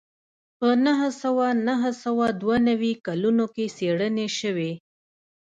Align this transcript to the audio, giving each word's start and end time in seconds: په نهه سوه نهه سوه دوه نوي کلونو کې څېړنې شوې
په 0.59 0.67
نهه 0.85 1.09
سوه 1.21 1.47
نهه 1.67 1.91
سوه 2.03 2.25
دوه 2.41 2.57
نوي 2.69 2.93
کلونو 3.05 3.45
کې 3.53 3.65
څېړنې 3.77 4.27
شوې 4.39 4.71